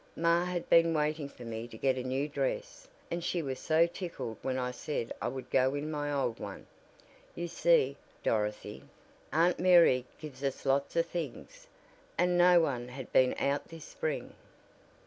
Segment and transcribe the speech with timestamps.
[0.15, 3.85] Ma had been waiting for me to get a new dress and she was so
[3.85, 6.65] tickled when I said I would go in my old one.
[7.35, 8.81] You see, Dorothy,
[9.31, 11.67] Aunt Mary gives us lots of things,
[12.17, 14.33] and no one had been out this spring.